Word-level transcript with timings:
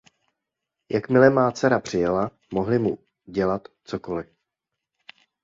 Jakmile 0.91 1.29
má 1.29 1.51
dcera 1.51 1.79
přijela, 1.79 2.31
mohli 2.53 2.79
mu 2.79 2.97
dělat 3.25 3.67
cokoli. 3.83 4.27